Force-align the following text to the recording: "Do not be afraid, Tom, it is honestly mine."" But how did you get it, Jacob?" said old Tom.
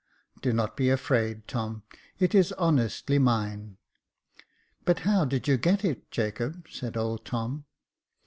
"Do 0.41 0.51
not 0.51 0.75
be 0.75 0.89
afraid, 0.89 1.47
Tom, 1.47 1.83
it 2.17 2.33
is 2.33 2.51
honestly 2.53 3.19
mine."" 3.19 3.77
But 4.83 5.01
how 5.01 5.25
did 5.25 5.47
you 5.47 5.57
get 5.57 5.85
it, 5.85 6.09
Jacob?" 6.09 6.65
said 6.71 6.97
old 6.97 7.23
Tom. 7.23 7.65